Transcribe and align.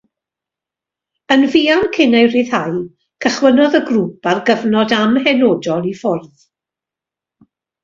Yn 1.35 1.43
fuan 1.55 1.83
cyn 1.97 2.17
ei 2.21 2.29
ryddhau, 2.31 2.73
cychwynnodd 3.27 3.77
y 3.81 3.83
grŵp 3.91 4.31
ar 4.33 4.43
gyfnod 4.49 4.97
amhenodol 5.03 5.87
i 5.93 5.95
ffwrdd. 6.03 6.45